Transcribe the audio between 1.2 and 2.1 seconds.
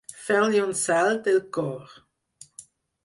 el cor.